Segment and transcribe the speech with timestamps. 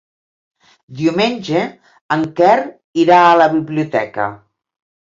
[1.01, 1.61] Diumenge
[2.17, 2.57] en Quer
[3.05, 4.33] irà a la biblioteca.